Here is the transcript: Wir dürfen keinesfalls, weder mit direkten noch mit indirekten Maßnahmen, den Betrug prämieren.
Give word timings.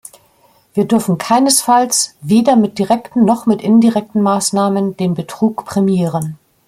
Wir 0.73 0.85
dürfen 0.85 1.19
keinesfalls, 1.19 2.15
weder 2.21 2.55
mit 2.55 2.79
direkten 2.79 3.23
noch 3.23 3.45
mit 3.45 3.61
indirekten 3.61 4.23
Maßnahmen, 4.23 4.97
den 4.97 5.13
Betrug 5.13 5.63
prämieren. 5.63 6.39